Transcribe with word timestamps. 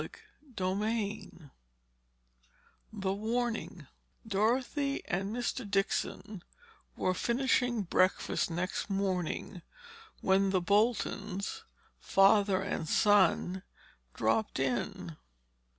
Chapter 0.01 0.19
XIII 0.79 1.31
THE 2.91 3.13
WARNING 3.13 3.85
Dorothy 4.25 5.05
and 5.05 5.29
Mr. 5.31 5.69
Dixon 5.69 6.41
were 6.97 7.13
finishing 7.13 7.83
breakfast 7.83 8.49
next 8.49 8.89
morning 8.89 9.61
when 10.21 10.49
the 10.49 10.59
Boltons, 10.59 11.65
father 11.99 12.63
and 12.63 12.89
son, 12.89 13.61
dropped 14.15 14.57
in. 14.59 15.17